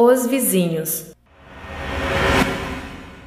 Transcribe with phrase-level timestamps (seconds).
[0.00, 1.12] Os vizinhos.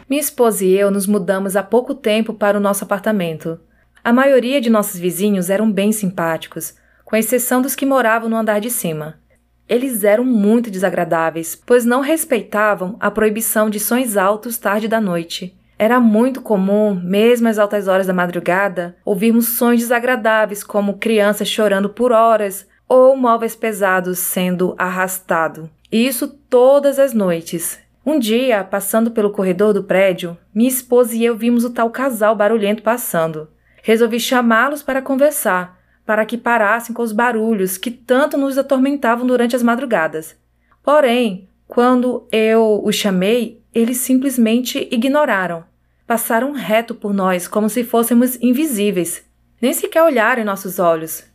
[0.09, 3.59] Minha esposa e eu nos mudamos há pouco tempo para o nosso apartamento.
[4.01, 6.73] A maioria de nossos vizinhos eram bem simpáticos,
[7.03, 9.19] com exceção dos que moravam no andar de cima.
[9.67, 15.53] Eles eram muito desagradáveis, pois não respeitavam a proibição de sons altos tarde da noite.
[15.77, 21.89] Era muito comum, mesmo às altas horas da madrugada, ouvirmos sons desagradáveis, como crianças chorando
[21.89, 25.69] por horas ou móveis pesados sendo arrastados.
[25.89, 27.79] E isso todas as noites.
[28.05, 32.35] Um dia, passando pelo corredor do prédio, minha esposa e eu vimos o tal casal
[32.35, 33.47] barulhento passando.
[33.81, 39.55] Resolvi chamá-los para conversar, para que parassem com os barulhos que tanto nos atormentavam durante
[39.55, 40.35] as madrugadas.
[40.83, 45.63] Porém, quando eu os chamei, eles simplesmente ignoraram.
[46.05, 49.23] Passaram reto por nós como se fôssemos invisíveis.
[49.61, 51.30] Nem sequer olharam em nossos olhos.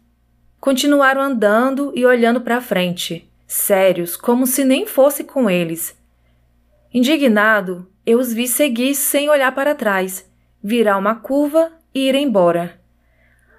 [0.66, 5.96] Continuaram andando e olhando para frente, sérios, como se nem fosse com eles.
[6.92, 10.28] Indignado, eu os vi seguir sem olhar para trás,
[10.60, 12.80] virar uma curva e ir embora.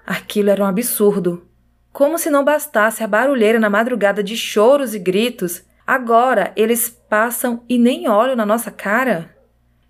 [0.06, 1.48] Aquilo era um absurdo.
[1.94, 7.64] Como se não bastasse a barulheira na madrugada de choros e gritos, agora eles passam
[7.66, 9.34] e nem olham na nossa cara.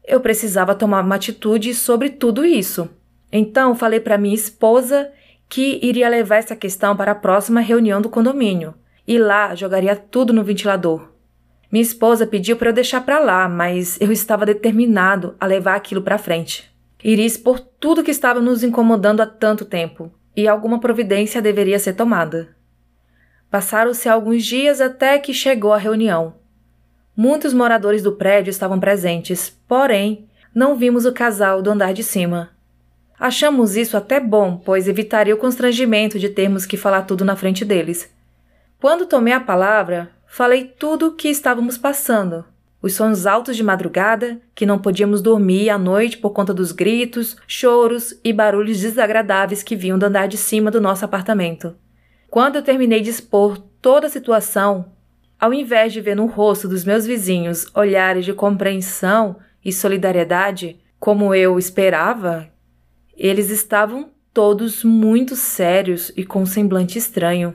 [0.06, 2.88] Eu precisava tomar uma atitude sobre tudo isso.
[3.32, 5.10] Então falei para minha esposa
[5.48, 8.74] que iria levar essa questão para a próxima reunião do condomínio
[9.06, 11.08] e lá jogaria tudo no ventilador.
[11.72, 16.02] Minha esposa pediu para eu deixar para lá, mas eu estava determinado a levar aquilo
[16.02, 16.70] para frente.
[17.02, 21.94] Iria expor tudo que estava nos incomodando há tanto tempo, e alguma providência deveria ser
[21.94, 22.56] tomada.
[23.50, 26.34] Passaram-se alguns dias até que chegou a reunião.
[27.16, 32.50] Muitos moradores do prédio estavam presentes, porém, não vimos o casal do andar de cima.
[33.18, 37.64] Achamos isso até bom, pois evitaria o constrangimento de termos que falar tudo na frente
[37.64, 38.08] deles.
[38.80, 42.44] Quando tomei a palavra, falei tudo o que estávamos passando.
[42.80, 47.36] Os sons altos de madrugada, que não podíamos dormir à noite por conta dos gritos,
[47.44, 51.74] choros e barulhos desagradáveis que vinham do andar de cima do nosso apartamento.
[52.30, 54.92] Quando eu terminei de expor toda a situação,
[55.40, 61.34] ao invés de ver no rosto dos meus vizinhos olhares de compreensão e solidariedade, como
[61.34, 62.48] eu esperava
[63.18, 67.54] eles estavam todos muito sérios e com um semblante estranho.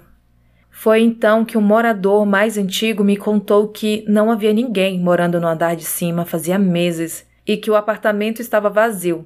[0.70, 5.48] Foi então que um morador mais antigo me contou que não havia ninguém morando no
[5.48, 9.26] andar de cima fazia meses e que o apartamento estava vazio.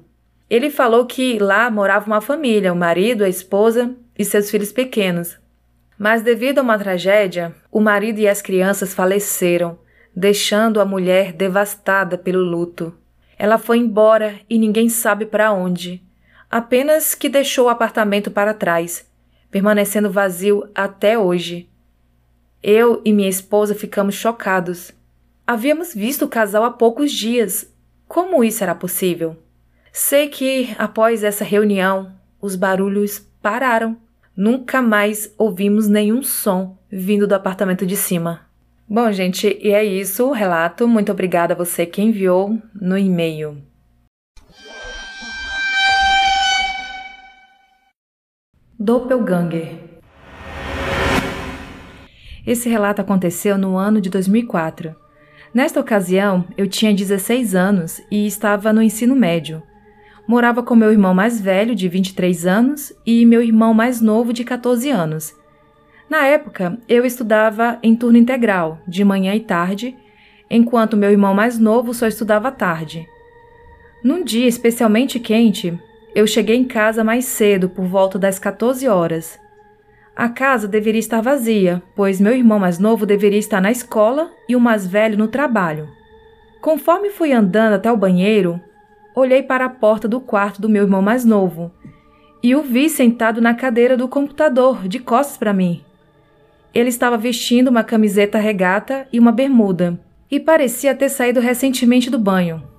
[0.50, 5.40] Ele falou que lá morava uma família, o marido, a esposa e seus filhos pequenos.
[5.98, 9.80] Mas devido a uma tragédia, o marido e as crianças faleceram,
[10.16, 12.94] deixando a mulher devastada pelo luto.
[13.38, 16.06] Ela foi embora e ninguém sabe para onde
[16.50, 19.06] apenas que deixou o apartamento para trás,
[19.52, 21.70] permanecendo vazio até hoje.
[22.62, 24.92] Eu e minha esposa ficamos chocados.
[25.46, 27.72] Havíamos visto o casal há poucos dias.
[28.08, 29.38] Como isso era possível?
[29.92, 33.98] Sei que, após essa reunião, os barulhos pararam.
[34.36, 38.42] Nunca mais ouvimos nenhum som vindo do apartamento de cima.
[38.88, 40.88] Bom, gente, e é isso o relato.
[40.88, 43.62] Muito obrigada a você que enviou no e-mail.
[48.80, 49.76] Doppelganger.
[52.46, 54.96] Esse relato aconteceu no ano de 2004.
[55.52, 59.64] Nesta ocasião, eu tinha 16 anos e estava no ensino médio.
[60.28, 64.44] Morava com meu irmão mais velho, de 23 anos, e meu irmão mais novo, de
[64.44, 65.36] 14 anos.
[66.08, 69.98] Na época, eu estudava em turno integral, de manhã e tarde,
[70.52, 73.08] enquanto meu irmão mais novo só estudava tarde.
[74.04, 75.76] Num dia especialmente quente,
[76.18, 79.40] eu cheguei em casa mais cedo, por volta das 14 horas.
[80.16, 84.56] A casa deveria estar vazia, pois meu irmão mais novo deveria estar na escola e
[84.56, 85.88] o mais velho no trabalho.
[86.60, 88.60] Conforme fui andando até o banheiro,
[89.16, 91.72] olhei para a porta do quarto do meu irmão mais novo
[92.42, 95.84] e o vi sentado na cadeira do computador, de costas para mim.
[96.74, 100.00] Ele estava vestindo uma camiseta regata e uma bermuda
[100.32, 102.76] e parecia ter saído recentemente do banho.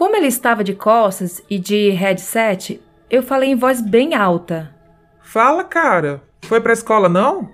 [0.00, 2.80] Como ele estava de costas e de headset,
[3.10, 4.74] eu falei em voz bem alta.
[5.20, 6.22] Fala, cara.
[6.40, 7.50] Foi pra escola, não?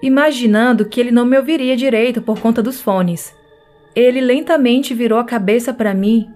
[0.00, 3.36] Imaginando que ele não me ouviria direito por conta dos fones.
[3.94, 6.30] Ele lentamente virou a cabeça para mim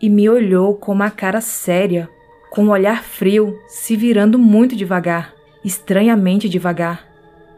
[0.00, 2.08] e me olhou com uma cara séria,
[2.48, 7.06] com um olhar frio, se virando muito devagar, estranhamente devagar.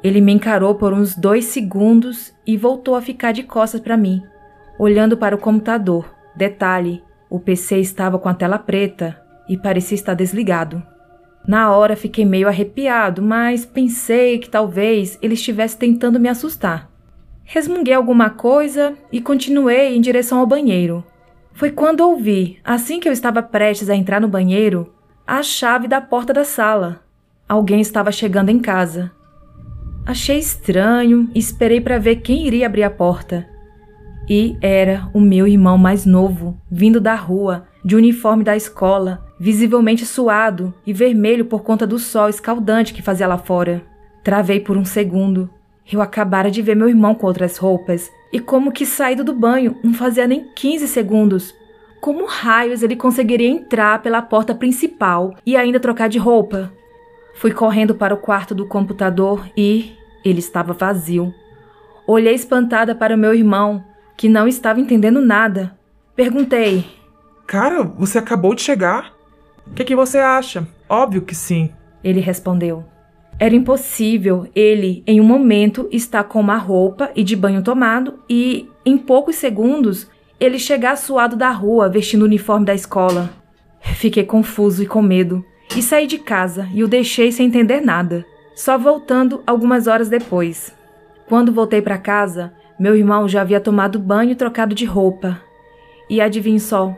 [0.02, 4.20] Ele me encarou por uns dois segundos e voltou a ficar de costas para mim,
[4.76, 6.12] olhando para o computador.
[6.34, 9.16] Detalhe: o PC estava com a tela preta
[9.48, 10.82] e parecia estar desligado.
[11.46, 16.90] Na hora fiquei meio arrepiado, mas pensei que talvez ele estivesse tentando me assustar.
[17.44, 21.04] Resmunguei alguma coisa e continuei em direção ao banheiro.
[21.52, 24.92] Foi quando ouvi, assim que eu estava prestes a entrar no banheiro,
[25.26, 27.02] a chave da porta da sala.
[27.48, 29.10] Alguém estava chegando em casa.
[30.06, 33.49] Achei estranho e esperei para ver quem iria abrir a porta.
[34.32, 40.06] E era o meu irmão mais novo, vindo da rua, de uniforme da escola, visivelmente
[40.06, 43.82] suado e vermelho por conta do sol escaldante que fazia lá fora.
[44.22, 45.50] Travei por um segundo.
[45.90, 49.74] Eu acabara de ver meu irmão com outras roupas e como que saído do banho
[49.82, 51.52] não fazia nem 15 segundos.
[52.00, 56.72] Como raios ele conseguiria entrar pela porta principal e ainda trocar de roupa?
[57.34, 59.92] Fui correndo para o quarto do computador e
[60.24, 61.34] ele estava vazio.
[62.06, 63.84] Olhei espantada para o meu irmão,
[64.20, 65.74] que não estava entendendo nada.
[66.14, 66.84] Perguntei:
[67.46, 69.14] Cara, você acabou de chegar?
[69.66, 70.68] O que, que você acha?
[70.86, 71.70] Óbvio que sim.
[72.04, 72.84] Ele respondeu.
[73.38, 78.68] Era impossível ele, em um momento, estar com uma roupa e de banho tomado e,
[78.84, 80.06] em poucos segundos,
[80.38, 83.30] ele chegar suado da rua vestindo o uniforme da escola.
[83.80, 85.42] Fiquei confuso e com medo
[85.74, 90.74] e saí de casa e o deixei sem entender nada, só voltando algumas horas depois.
[91.26, 95.38] Quando voltei para casa, meu irmão já havia tomado banho e trocado de roupa.
[96.08, 96.96] E adivinhe só,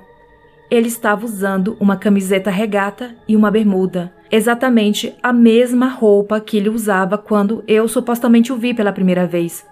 [0.71, 6.69] ele estava usando uma camiseta regata e uma bermuda, exatamente a mesma roupa que ele
[6.69, 9.67] usava quando eu supostamente o vi pela primeira vez.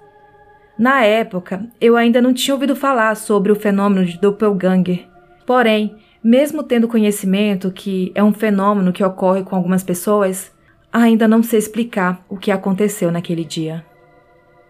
[0.76, 5.06] Na época, eu ainda não tinha ouvido falar sobre o fenômeno de doppelganger.
[5.46, 10.50] Porém, mesmo tendo conhecimento que é um fenômeno que ocorre com algumas pessoas,
[10.92, 13.84] ainda não sei explicar o que aconteceu naquele dia.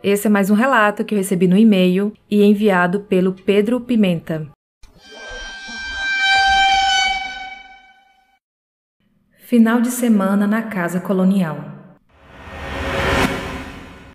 [0.03, 4.49] Esse é mais um relato que eu recebi no e-mail e enviado pelo Pedro Pimenta.
[9.37, 11.59] Final de semana na Casa Colonial.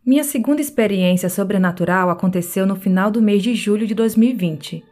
[0.03, 4.83] Minha segunda experiência sobrenatural aconteceu no final do mês de julho de 2020.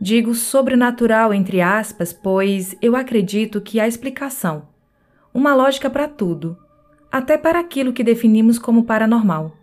[0.00, 4.62] Digo sobrenatural entre aspas, pois eu acredito que há explicação,
[5.34, 6.56] uma lógica para tudo,
[7.12, 9.59] até para aquilo que definimos como paranormal.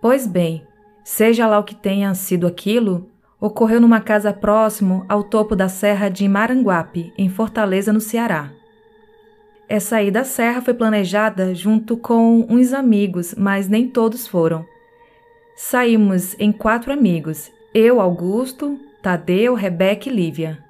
[0.00, 0.66] Pois bem,
[1.02, 3.10] seja lá o que tenha sido aquilo,
[3.40, 8.52] ocorreu numa casa próximo ao topo da Serra de Maranguape, em Fortaleza, no Ceará.
[9.68, 14.64] Essa aí da serra foi planejada junto com uns amigos, mas nem todos foram.
[15.54, 20.64] Saímos em quatro amigos: eu, Augusto, Tadeu, Rebeca e Lívia.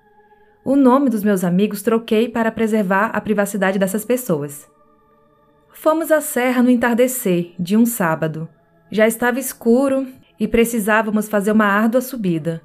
[0.65, 4.69] O nome dos meus amigos troquei para preservar a privacidade dessas pessoas.
[5.73, 8.49] Fomos à serra no entardecer de um sábado.
[8.91, 10.07] Já estava escuro
[10.41, 12.63] e precisávamos fazer uma árdua subida.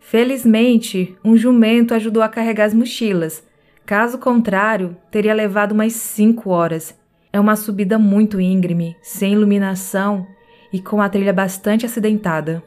[0.00, 3.42] Felizmente, um jumento ajudou a carregar as mochilas.
[3.84, 6.96] Caso contrário, teria levado umas cinco horas.
[7.32, 10.26] É uma subida muito íngreme, sem iluminação
[10.72, 12.62] e com a trilha bastante acidentada.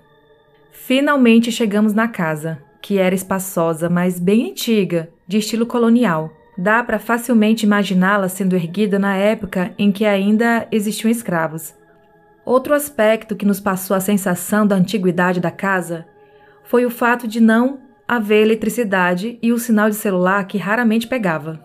[0.72, 6.32] Finalmente chegamos na casa, que era espaçosa, mas bem antiga, de estilo colonial.
[6.58, 11.79] Dá para facilmente imaginá-la sendo erguida na época em que ainda existiam escravos.
[12.50, 16.08] Outro aspecto que nos passou a sensação da antiguidade da casa
[16.64, 21.64] foi o fato de não haver eletricidade e o sinal de celular que raramente pegava.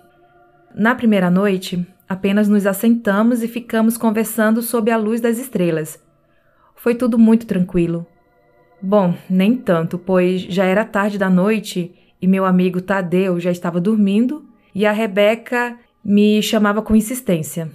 [0.74, 5.98] Na primeira noite, apenas nos assentamos e ficamos conversando sob a luz das estrelas.
[6.76, 8.06] Foi tudo muito tranquilo.
[8.82, 13.80] Bom, nem tanto, pois já era tarde da noite e meu amigo Tadeu já estava
[13.80, 17.72] dormindo e a Rebeca me chamava com insistência.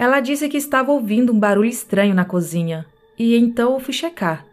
[0.00, 2.86] Ela disse que estava ouvindo um barulho estranho na cozinha,
[3.18, 4.46] e então eu fui checar.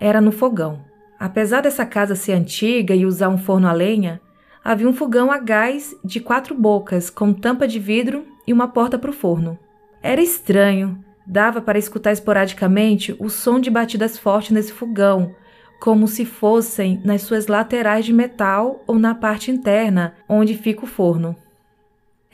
[0.00, 0.80] Era no fogão.
[1.20, 4.22] Apesar dessa casa ser antiga e usar um forno a lenha,
[4.64, 8.98] havia um fogão a gás de quatro bocas, com tampa de vidro e uma porta
[8.98, 9.58] para o forno.
[10.02, 15.34] Era estranho, dava para escutar esporadicamente o som de batidas fortes nesse fogão,
[15.78, 20.88] como se fossem nas suas laterais de metal ou na parte interna, onde fica o
[20.88, 21.36] forno.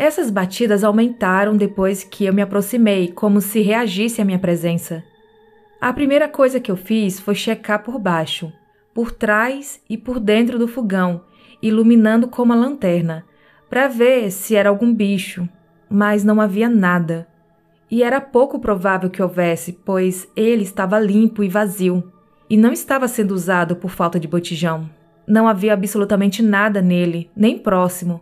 [0.03, 5.05] Essas batidas aumentaram depois que eu me aproximei, como se reagisse à minha presença.
[5.81, 8.53] A primeira coisa que eu fiz foi checar por baixo,
[8.93, 11.23] por trás e por dentro do fogão,
[11.63, 13.25] iluminando com uma lanterna,
[13.71, 15.49] para ver se era algum bicho,
[15.89, 17.29] mas não havia nada.
[17.89, 22.13] E era pouco provável que houvesse, pois ele estava limpo e vazio,
[22.51, 24.91] e não estava sendo usado por falta de botijão.
[25.29, 28.21] Não havia absolutamente nada nele, nem próximo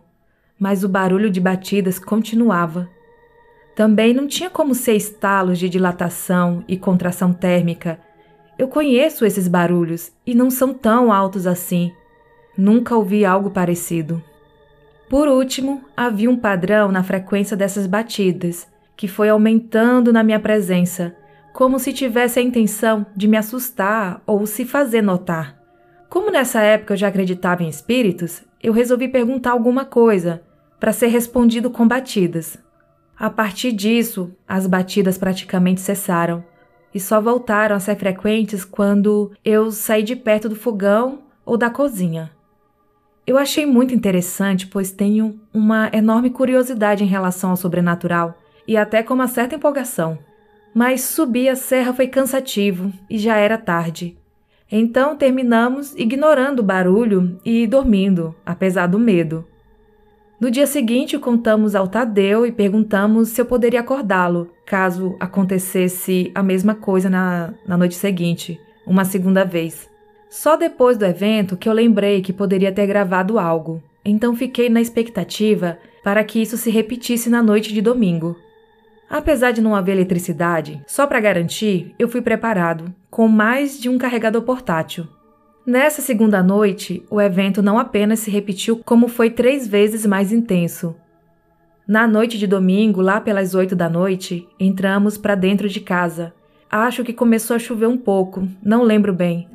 [0.61, 2.87] mas o barulho de batidas continuava.
[3.75, 7.99] Também não tinha como ser estalos de dilatação e contração térmica.
[8.59, 11.91] Eu conheço esses barulhos e não são tão altos assim.
[12.55, 14.23] Nunca ouvi algo parecido.
[15.09, 21.15] Por último, havia um padrão na frequência dessas batidas, que foi aumentando na minha presença,
[21.53, 25.59] como se tivesse a intenção de me assustar ou se fazer notar.
[26.07, 30.43] Como nessa época eu já acreditava em espíritos, eu resolvi perguntar alguma coisa
[30.81, 32.57] para ser respondido com batidas.
[33.15, 36.43] A partir disso, as batidas praticamente cessaram
[36.91, 41.69] e só voltaram a ser frequentes quando eu saí de perto do fogão ou da
[41.69, 42.31] cozinha.
[43.27, 48.35] Eu achei muito interessante, pois tenho uma enorme curiosidade em relação ao sobrenatural
[48.67, 50.17] e até com uma certa empolgação.
[50.73, 54.17] Mas subir a serra foi cansativo e já era tarde.
[54.71, 59.45] Então terminamos ignorando o barulho e dormindo, apesar do medo.
[60.41, 66.41] No dia seguinte, contamos ao Tadeu e perguntamos se eu poderia acordá-lo, caso acontecesse a
[66.41, 69.87] mesma coisa na, na noite seguinte, uma segunda vez.
[70.31, 74.81] Só depois do evento que eu lembrei que poderia ter gravado algo, então fiquei na
[74.81, 78.35] expectativa para que isso se repetisse na noite de domingo.
[79.07, 83.99] Apesar de não haver eletricidade, só para garantir, eu fui preparado, com mais de um
[83.99, 85.07] carregador portátil.
[85.65, 90.95] Nessa segunda noite, o evento não apenas se repetiu, como foi três vezes mais intenso.
[91.87, 96.33] Na noite de domingo, lá pelas oito da noite, entramos para dentro de casa.
[96.67, 99.47] Acho que começou a chover um pouco, não lembro bem.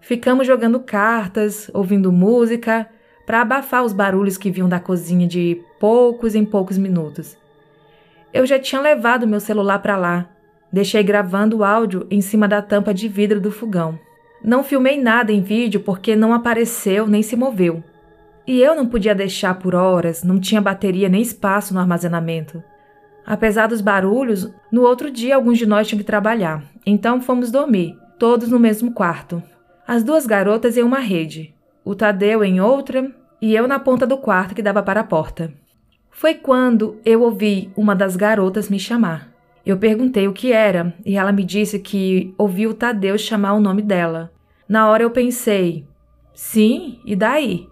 [0.00, 2.88] Ficamos jogando cartas, ouvindo música,
[3.26, 7.36] para abafar os barulhos que vinham da cozinha de poucos em poucos minutos.
[8.32, 10.30] Eu já tinha levado meu celular para lá.
[10.72, 13.98] Deixei gravando o áudio em cima da tampa de vidro do fogão.
[14.44, 17.82] Não filmei nada em vídeo porque não apareceu nem se moveu.
[18.46, 22.62] E eu não podia deixar por horas, não tinha bateria nem espaço no armazenamento.
[23.24, 27.96] Apesar dos barulhos, no outro dia alguns de nós tinham que trabalhar, então fomos dormir,
[28.18, 29.40] todos no mesmo quarto.
[29.86, 34.16] As duas garotas em uma rede, o Tadeu em outra e eu na ponta do
[34.16, 35.52] quarto que dava para a porta.
[36.10, 39.32] Foi quando eu ouvi uma das garotas me chamar.
[39.64, 43.60] Eu perguntei o que era e ela me disse que ouviu o Tadeu chamar o
[43.60, 44.31] nome dela.
[44.68, 45.86] Na hora eu pensei:
[46.34, 47.68] sim, e daí?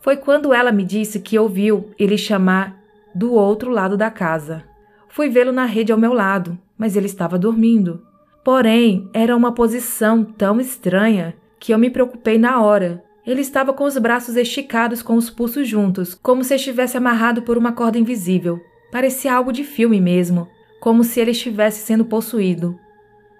[0.00, 2.78] Foi quando ela me disse que ouviu ele chamar
[3.14, 4.64] do outro lado da casa.
[5.08, 8.06] Fui vê-lo na rede ao meu lado, mas ele estava dormindo.
[8.44, 13.84] Porém, era uma posição tão estranha que eu me preocupei na hora ele estava com
[13.84, 18.58] os braços esticados com os pulsos juntos, como se estivesse amarrado por uma corda invisível.
[18.90, 20.48] Parecia algo de filme mesmo,
[20.80, 22.80] como se ele estivesse sendo possuído.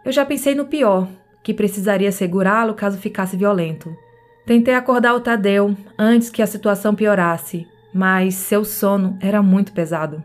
[0.05, 1.09] Eu já pensei no pior,
[1.49, 3.97] que precisaria segurá-lo caso ficasse violento.
[4.45, 10.23] Tentei acordar o Tadeu antes que a situação piorasse, mas seu sono era muito pesado.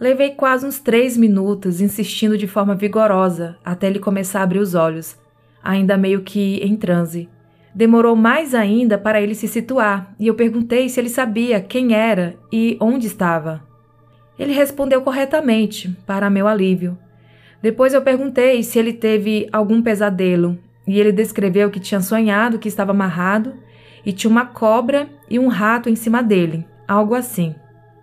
[0.00, 4.74] Levei quase uns três minutos insistindo de forma vigorosa até ele começar a abrir os
[4.74, 5.14] olhos,
[5.62, 7.28] ainda meio que em transe.
[7.74, 12.34] Demorou mais ainda para ele se situar e eu perguntei se ele sabia quem era
[12.50, 13.62] e onde estava.
[14.38, 16.96] Ele respondeu corretamente, para meu alívio.
[17.66, 20.56] Depois eu perguntei se ele teve algum pesadelo
[20.86, 23.54] e ele descreveu que tinha sonhado que estava amarrado
[24.04, 27.56] e tinha uma cobra e um rato em cima dele, algo assim.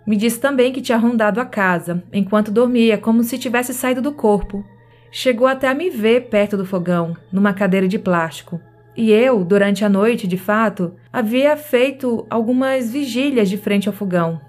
[0.06, 4.12] Me disse também que tinha rondado a casa enquanto dormia, como se tivesse saído do
[4.12, 4.62] corpo.
[5.10, 8.60] Chegou até a me ver perto do fogão, numa cadeira de plástico.
[8.94, 14.42] E eu, durante a noite, de fato, havia feito algumas vigílias de frente ao fogão.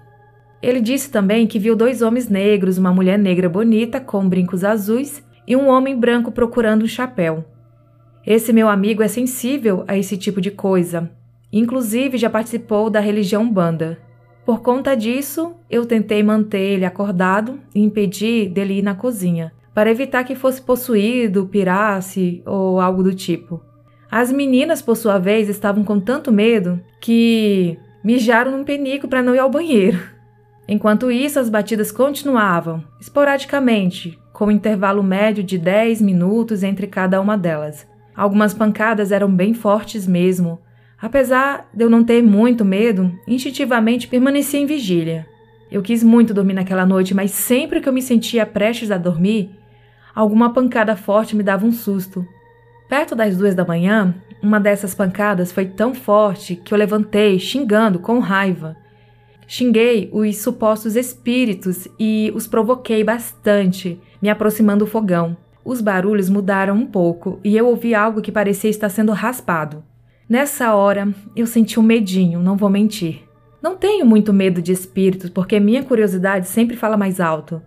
[0.66, 5.24] Ele disse também que viu dois homens negros, uma mulher negra bonita com brincos azuis
[5.46, 7.44] e um homem branco procurando um chapéu.
[8.26, 11.08] Esse meu amigo é sensível a esse tipo de coisa.
[11.52, 13.96] Inclusive já participou da religião Banda.
[14.44, 19.88] Por conta disso, eu tentei manter ele acordado e impedir dele ir na cozinha, para
[19.88, 23.62] evitar que fosse possuído, pirasse ou algo do tipo.
[24.10, 29.32] As meninas, por sua vez, estavam com tanto medo que mijaram num penico para não
[29.32, 30.15] ir ao banheiro.
[30.68, 37.20] Enquanto isso, as batidas continuavam, esporadicamente, com um intervalo médio de 10 minutos entre cada
[37.20, 37.86] uma delas.
[38.14, 40.58] Algumas pancadas eram bem fortes mesmo.
[41.00, 45.26] Apesar de eu não ter muito medo, instintivamente permaneci em vigília.
[45.70, 49.50] Eu quis muito dormir naquela noite, mas sempre que eu me sentia prestes a dormir,
[50.14, 52.26] alguma pancada forte me dava um susto.
[52.88, 57.98] Perto das duas da manhã, uma dessas pancadas foi tão forte que eu levantei, xingando
[57.98, 58.76] com raiva.
[59.46, 65.36] Xinguei os supostos espíritos e os provoquei bastante, me aproximando do fogão.
[65.64, 69.84] Os barulhos mudaram um pouco e eu ouvi algo que parecia estar sendo raspado.
[70.28, 73.22] Nessa hora, eu senti um medinho, não vou mentir.
[73.62, 77.62] Não tenho muito medo de espíritos porque minha curiosidade sempre fala mais alto.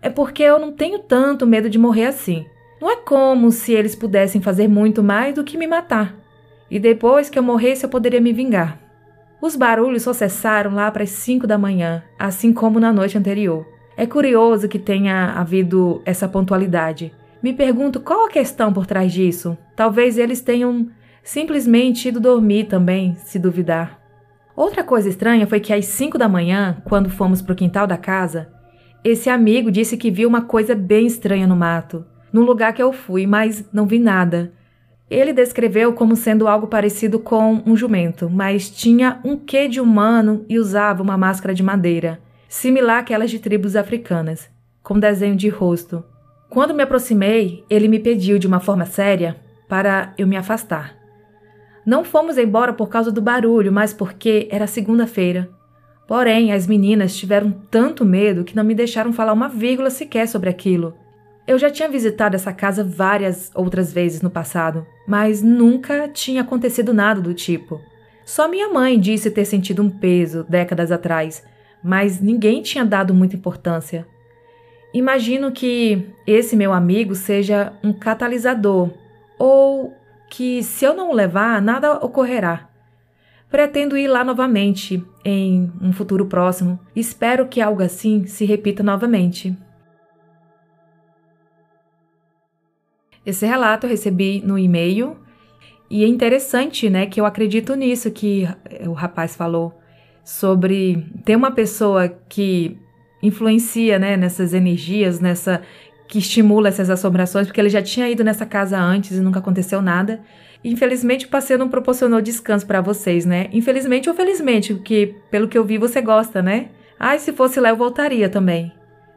[0.00, 2.44] É porque eu não tenho tanto medo de morrer assim.
[2.80, 6.14] Não é como se eles pudessem fazer muito mais do que me matar.
[6.70, 8.83] E depois que eu morresse, eu poderia me vingar.
[9.44, 13.66] Os barulhos só cessaram lá para as 5 da manhã, assim como na noite anterior.
[13.94, 17.12] É curioso que tenha havido essa pontualidade.
[17.42, 19.54] Me pergunto qual a questão por trás disso.
[19.76, 20.88] Talvez eles tenham
[21.22, 24.00] simplesmente ido dormir também, se duvidar.
[24.56, 27.98] Outra coisa estranha foi que às 5 da manhã, quando fomos para o quintal da
[27.98, 28.48] casa,
[29.04, 32.94] esse amigo disse que viu uma coisa bem estranha no mato, no lugar que eu
[32.94, 34.53] fui, mas não vi nada.
[35.10, 40.44] Ele descreveu como sendo algo parecido com um jumento, mas tinha um quê de humano
[40.48, 44.48] e usava uma máscara de madeira, similar àquelas de tribos africanas,
[44.82, 46.02] com desenho de rosto.
[46.48, 49.36] Quando me aproximei, ele me pediu de uma forma séria
[49.68, 50.96] para eu me afastar.
[51.84, 55.50] Não fomos embora por causa do barulho, mas porque era segunda-feira.
[56.06, 60.48] Porém, as meninas tiveram tanto medo que não me deixaram falar uma vírgula sequer sobre
[60.48, 60.94] aquilo.
[61.46, 66.94] Eu já tinha visitado essa casa várias outras vezes no passado, mas nunca tinha acontecido
[66.94, 67.80] nada do tipo.
[68.24, 71.44] Só minha mãe disse ter sentido um peso décadas atrás,
[71.82, 74.06] mas ninguém tinha dado muita importância.
[74.94, 78.90] Imagino que esse meu amigo seja um catalisador,
[79.38, 79.92] ou
[80.30, 82.70] que se eu não o levar, nada ocorrerá.
[83.50, 86.78] Pretendo ir lá novamente em um futuro próximo.
[86.96, 89.54] Espero que algo assim se repita novamente.
[93.26, 95.16] Esse relato eu recebi no e-mail
[95.90, 98.48] e é interessante, né, que eu acredito nisso que
[98.86, 99.72] o rapaz falou
[100.24, 102.78] sobre ter uma pessoa que
[103.22, 105.62] influencia, né, nessas energias, nessa
[106.06, 109.80] que estimula essas assombrações, porque ele já tinha ido nessa casa antes e nunca aconteceu
[109.80, 110.20] nada.
[110.62, 113.48] Infelizmente, o passeio não proporcionou descanso para vocês, né?
[113.52, 116.68] Infelizmente ou felizmente, porque pelo que eu vi você gosta, né?
[116.98, 118.72] Ai, se fosse lá eu voltaria também.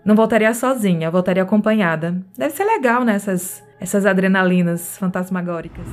[0.07, 2.23] Não voltaria sozinha, voltaria acompanhada.
[2.37, 5.85] Deve ser legal, né, essas, essas adrenalinas fantasmagóricas.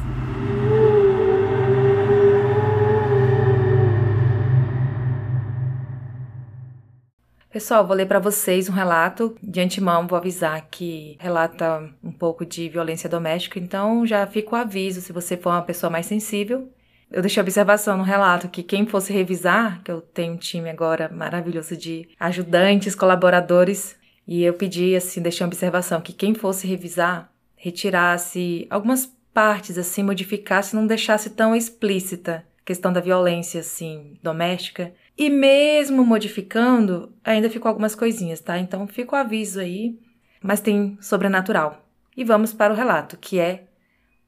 [7.50, 9.37] Pessoal, vou ler para vocês um relato.
[9.42, 14.56] De antemão, vou avisar que relata um pouco de violência doméstica, então já fica o
[14.56, 16.71] aviso se você for uma pessoa mais sensível.
[17.11, 21.11] Eu deixei observação no relato que quem fosse revisar, que eu tenho um time agora
[21.12, 23.96] maravilhoso de ajudantes, colaboradores,
[24.27, 30.03] e eu pedi assim, deixei uma observação que quem fosse revisar retirasse algumas partes assim,
[30.03, 37.49] modificasse, não deixasse tão explícita a questão da violência assim doméstica e mesmo modificando, ainda
[37.49, 38.59] ficou algumas coisinhas, tá?
[38.59, 39.99] Então fica o aviso aí,
[40.43, 41.87] mas tem sobrenatural.
[42.17, 43.65] E vamos para o relato, que é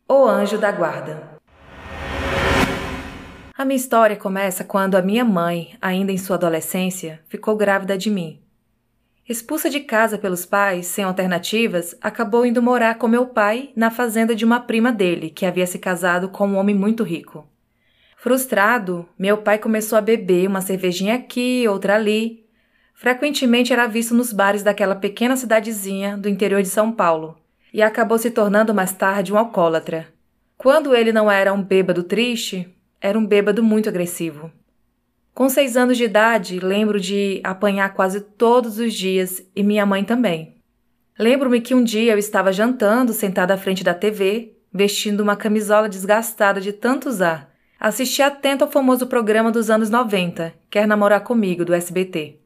[0.09, 1.37] O Anjo da Guarda.
[3.57, 8.11] A minha história começa quando a minha mãe, ainda em sua adolescência, ficou grávida de
[8.11, 8.41] mim.
[9.29, 14.37] Expulsa de casa pelos pais, sem alternativas, acabou indo morar com meu pai na fazenda
[14.37, 17.45] de uma prima dele, que havia se casado com um homem muito rico.
[18.17, 22.47] Frustrado, meu pai começou a beber uma cervejinha aqui, outra ali.
[22.95, 27.37] Frequentemente era visto nos bares daquela pequena cidadezinha do interior de São Paulo
[27.73, 30.07] e acabou se tornando mais tarde um alcoólatra.
[30.57, 34.53] Quando ele não era um bêbado triste, era um bêbado muito agressivo.
[35.37, 40.03] Com seis anos de idade, lembro de apanhar quase todos os dias e minha mãe
[40.03, 40.57] também.
[41.19, 45.91] Lembro-me que um dia eu estava jantando sentada à frente da TV, vestindo uma camisola
[45.91, 51.67] desgastada de tanto usar Assisti atento ao famoso programa dos anos 90, Quer Namorar Comigo,
[51.67, 52.41] do SBT.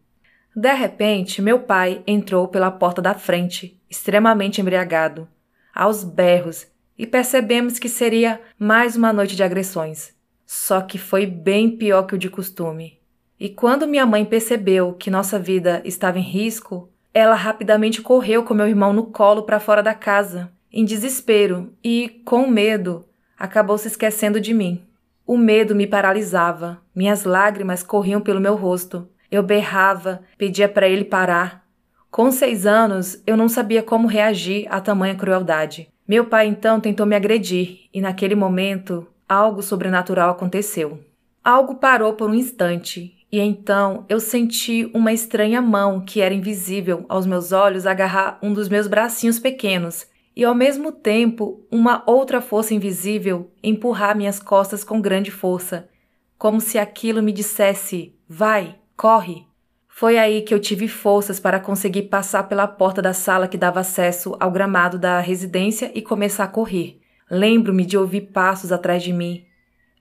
[0.56, 5.28] De repente, meu pai entrou pela porta da frente, extremamente embriagado,
[5.72, 6.66] aos berros,
[6.98, 10.18] e percebemos que seria mais uma noite de agressões.
[10.52, 12.98] Só que foi bem pior que o de costume.
[13.38, 18.52] E quando minha mãe percebeu que nossa vida estava em risco, ela rapidamente correu com
[18.52, 23.04] meu irmão no colo para fora da casa, em desespero e, com medo,
[23.38, 24.82] acabou se esquecendo de mim.
[25.24, 29.08] O medo me paralisava, minhas lágrimas corriam pelo meu rosto.
[29.30, 31.64] Eu berrava, pedia para ele parar.
[32.10, 35.88] Com seis anos, eu não sabia como reagir a tamanha crueldade.
[36.08, 40.98] Meu pai então tentou me agredir, e naquele momento, algo sobrenatural aconteceu.
[41.42, 47.06] Algo parou por um instante, e então eu senti uma estranha mão que era invisível
[47.08, 52.40] aos meus olhos agarrar um dos meus bracinhos pequenos e ao mesmo tempo uma outra
[52.40, 55.88] força invisível empurrar minhas costas com grande força,
[56.36, 59.46] como se aquilo me dissesse: vai, corre.
[59.88, 63.80] Foi aí que eu tive forças para conseguir passar pela porta da sala que dava
[63.80, 66.99] acesso ao gramado da residência e começar a correr.
[67.30, 69.44] Lembro-me de ouvir passos atrás de mim.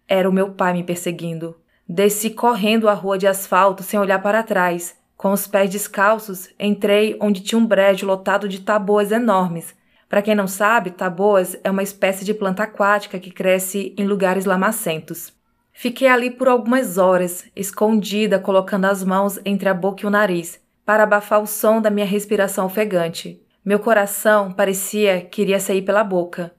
[0.07, 1.55] Era o meu pai me perseguindo.
[1.87, 4.97] Desci correndo a rua de asfalto sem olhar para trás.
[5.15, 9.75] Com os pés descalços, entrei onde tinha um brejo lotado de taboas enormes,
[10.09, 14.43] para quem não sabe, taboas é uma espécie de planta aquática que cresce em lugares
[14.43, 15.31] lamacentos.
[15.71, 20.59] Fiquei ali por algumas horas, escondida, colocando as mãos entre a boca e o nariz,
[20.83, 23.39] para abafar o som da minha respiração ofegante.
[23.63, 26.51] Meu coração parecia que iria sair pela boca,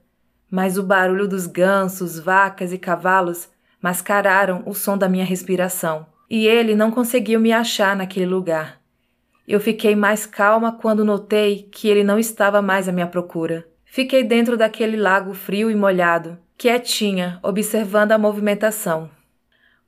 [0.51, 3.49] mas o barulho dos gansos, vacas e cavalos
[3.81, 8.81] mascararam o som da minha respiração, e ele não conseguiu me achar naquele lugar.
[9.47, 13.65] Eu fiquei mais calma quando notei que ele não estava mais à minha procura.
[13.85, 19.09] Fiquei dentro daquele lago frio e molhado, quietinha, observando a movimentação.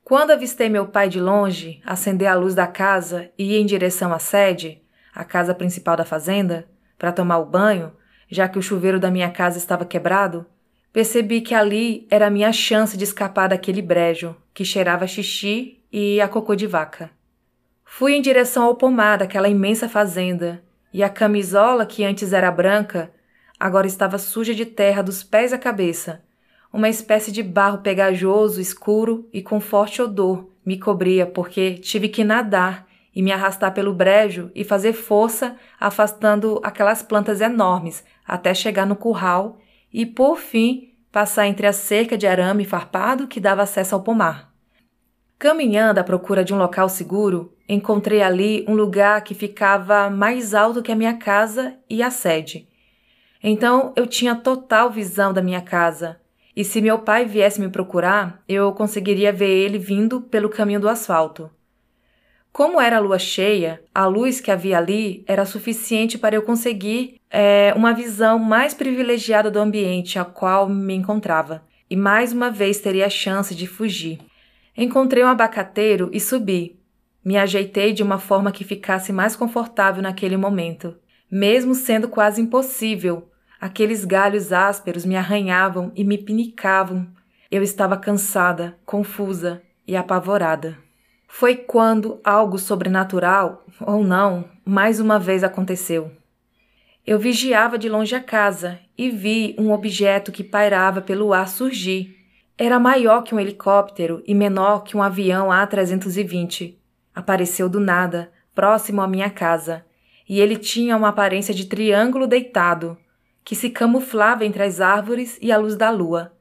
[0.03, 4.11] Quando avistei meu pai de longe, acender a luz da casa e ir em direção
[4.11, 4.81] à sede,
[5.13, 7.93] a casa principal da fazenda, para tomar o banho,
[8.27, 10.45] já que o chuveiro da minha casa estava quebrado,
[10.93, 16.21] percebi que ali era a minha chance de escapar daquele brejo que cheirava xixi e
[16.21, 17.09] a cocô de vaca.
[17.83, 23.11] Fui em direção ao pomar daquela imensa fazenda, e a camisola que antes era branca
[23.59, 26.23] agora estava suja de terra dos pés à cabeça.
[26.71, 32.23] Uma espécie de barro pegajoso, escuro e com forte odor me cobria porque tive que
[32.23, 38.85] nadar e me arrastar pelo brejo e fazer força afastando aquelas plantas enormes até chegar
[38.85, 39.59] no curral
[39.93, 44.51] e, por fim, passar entre a cerca de arame farpado que dava acesso ao pomar.
[45.37, 50.81] Caminhando à procura de um local seguro, encontrei ali um lugar que ficava mais alto
[50.81, 52.67] que a minha casa e a sede.
[53.43, 56.19] Então eu tinha total visão da minha casa,
[56.55, 60.87] e se meu pai viesse me procurar, eu conseguiria ver ele vindo pelo caminho do
[60.87, 61.49] asfalto.
[62.53, 67.73] Como era lua cheia, a luz que havia ali era suficiente para eu conseguir é,
[67.75, 73.07] uma visão mais privilegiada do ambiente a qual me encontrava, e mais uma vez teria
[73.07, 74.19] a chance de fugir.
[74.77, 76.79] Encontrei um abacateiro e subi.
[77.25, 80.95] Me ajeitei de uma forma que ficasse mais confortável naquele momento,
[81.29, 83.29] mesmo sendo quase impossível,
[83.63, 87.07] Aqueles galhos ásperos me arranhavam e me pinicavam.
[87.49, 90.77] Eu estava cansada, confusa e apavorada.
[91.35, 96.11] Foi quando algo sobrenatural, ou não, mais uma vez aconteceu.
[97.07, 102.15] Eu vigiava de longe a casa e vi um objeto que pairava pelo ar surgir.
[102.55, 106.75] Era maior que um helicóptero e menor que um avião A320.
[107.15, 109.83] Apareceu do nada, próximo à minha casa,
[110.29, 112.95] e ele tinha uma aparência de triângulo deitado,
[113.43, 116.31] que se camuflava entre as árvores e a luz da lua.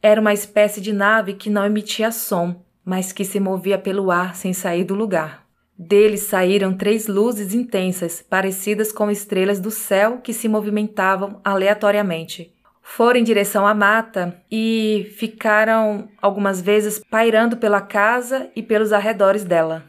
[0.00, 4.34] Era uma espécie de nave que não emitia som, mas que se movia pelo ar
[4.34, 5.46] sem sair do lugar.
[5.78, 12.52] Dele saíram três luzes intensas, parecidas com estrelas do céu que se movimentavam aleatoriamente.
[12.82, 19.44] Foram em direção à mata e ficaram algumas vezes pairando pela casa e pelos arredores
[19.44, 19.88] dela.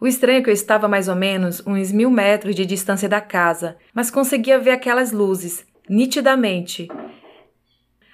[0.00, 3.20] O estranho é que eu estava mais ou menos uns mil metros de distância da
[3.20, 6.88] casa, mas conseguia ver aquelas luzes, nitidamente.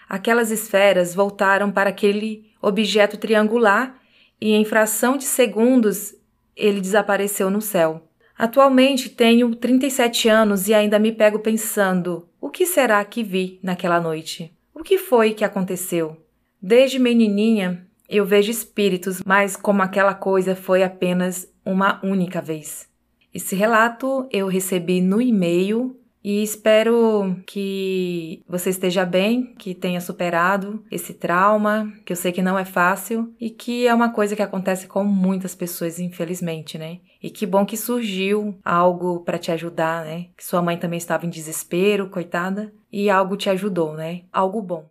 [0.09, 3.97] Aquelas esferas voltaram para aquele objeto triangular
[4.40, 6.14] e, em fração de segundos,
[6.57, 8.03] ele desapareceu no céu.
[8.38, 14.01] Atualmente tenho 37 anos e ainda me pego pensando: o que será que vi naquela
[14.01, 14.53] noite?
[14.75, 16.16] O que foi que aconteceu?
[16.61, 22.88] Desde menininha eu vejo espíritos, mas como aquela coisa foi apenas uma única vez.
[23.35, 30.85] Esse relato eu recebi no e-mail e espero que você esteja bem, que tenha superado
[30.91, 34.43] esse trauma, que eu sei que não é fácil e que é uma coisa que
[34.43, 36.99] acontece com muitas pessoas, infelizmente, né?
[37.23, 40.27] E que bom que surgiu algo para te ajudar, né?
[40.37, 44.23] Que sua mãe também estava em desespero, coitada, e algo te ajudou, né?
[44.33, 44.85] Algo bom.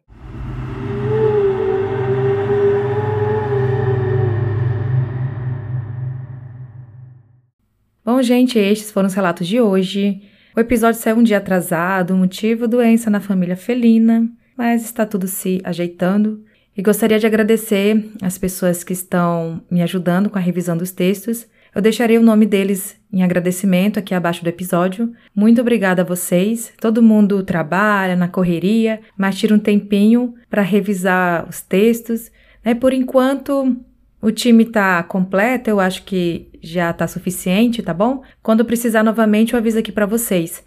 [8.06, 10.34] Bom, gente, estes foram os relatos de hoje.
[10.56, 15.60] O episódio saiu um dia atrasado, motivo doença na família felina, mas está tudo se
[15.66, 16.46] ajeitando.
[16.78, 21.46] E gostaria de agradecer as pessoas que estão me ajudando com a revisão dos textos.
[21.76, 25.12] Eu deixarei o nome deles em agradecimento aqui abaixo do episódio.
[25.36, 26.72] Muito obrigada a vocês.
[26.80, 32.32] Todo mundo trabalha na correria, mas tira um tempinho para revisar os textos.
[32.64, 32.74] Né?
[32.74, 33.76] Por enquanto,
[34.22, 38.22] o time está completo, eu acho que já está suficiente, tá bom?
[38.42, 40.64] Quando precisar novamente, eu aviso aqui para vocês.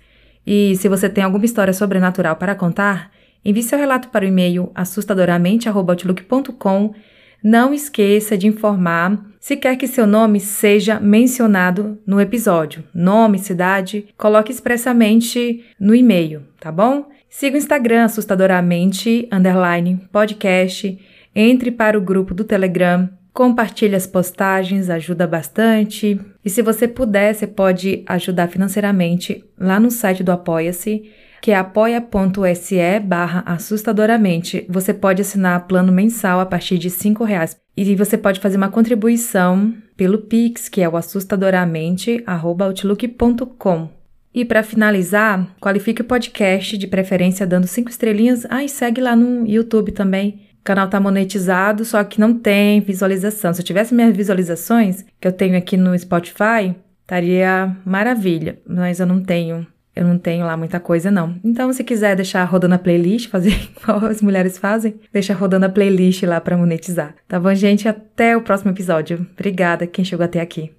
[0.47, 3.11] E se você tem alguma história sobrenatural para contar,
[3.45, 6.95] envie seu relato para o e-mail assustadoramente.outlook.com.
[7.43, 12.85] Não esqueça de informar se quer que seu nome seja mencionado no episódio.
[12.95, 17.07] Nome, cidade, coloque expressamente no e-mail, tá bom?
[17.29, 20.99] Siga o Instagram assustadoramente, underline, podcast,
[21.35, 26.21] entre para o grupo do Telegram Compartilhe as postagens, ajuda bastante.
[26.45, 31.09] E se você puder, você pode ajudar financeiramente lá no site do Apoia-se,
[31.41, 34.67] que é apoia.se barra assustadoramente.
[34.69, 37.57] Você pode assinar plano mensal a partir de R$ reais.
[37.77, 43.89] E você pode fazer uma contribuição pelo Pix, que é o assustadoramente.outlook.com.
[44.35, 48.45] E para finalizar, qualifique o podcast, de preferência dando cinco estrelinhas.
[48.51, 50.48] Ah, e segue lá no YouTube também.
[50.69, 53.55] Canal tá monetizado, só que não tem visualização.
[53.55, 58.59] Se eu tivesse minhas visualizações, que eu tenho aqui no Spotify, estaria maravilha.
[58.69, 59.67] Mas eu não tenho.
[59.97, 61.41] Eu não tenho lá muita coisa, não.
[61.43, 65.71] Então, se quiser deixar rodando a playlist, fazer igual as mulheres fazem, deixa rodando a
[65.71, 67.15] playlist lá para monetizar.
[67.27, 67.89] Tá bom, gente?
[67.89, 69.27] Até o próximo episódio.
[69.33, 70.78] Obrigada quem chegou até aqui.